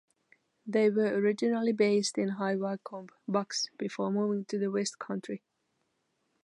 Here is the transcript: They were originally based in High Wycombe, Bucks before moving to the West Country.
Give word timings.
They 0.65 0.89
were 0.89 1.13
originally 1.13 1.73
based 1.73 2.17
in 2.17 2.29
High 2.29 2.55
Wycombe, 2.55 3.09
Bucks 3.27 3.69
before 3.77 4.09
moving 4.11 4.45
to 4.45 4.57
the 4.57 4.71
West 4.71 4.97
Country. 4.97 5.43